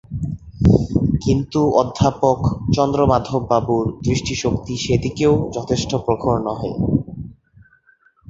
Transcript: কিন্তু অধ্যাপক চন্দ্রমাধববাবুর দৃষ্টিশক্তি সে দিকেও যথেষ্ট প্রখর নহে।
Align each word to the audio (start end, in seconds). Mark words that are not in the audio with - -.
কিন্তু 1.21 1.59
অধ্যাপক 1.81 2.39
চন্দ্রমাধববাবুর 2.73 3.85
দৃষ্টিশক্তি 4.03 4.73
সে 4.77 4.95
দিকেও 4.97 5.33
যথেষ্ট 5.51 5.91
প্রখর 6.05 6.35
নহে। 6.39 6.71